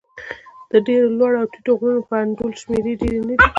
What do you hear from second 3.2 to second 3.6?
نه دي.